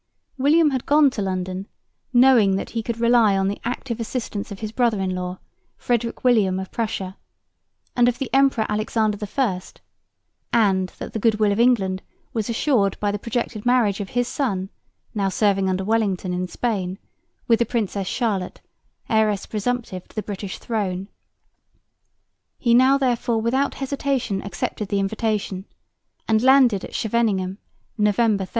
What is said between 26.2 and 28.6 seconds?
and landed at Scheveningen, November 30.